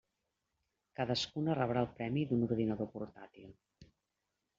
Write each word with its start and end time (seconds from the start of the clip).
Cadascuna 0.99 1.57
rebrà 1.59 1.83
el 1.85 1.91
premi 1.99 2.23
d'un 2.31 2.41
ordinador 2.47 2.89
portàtil. 2.95 3.53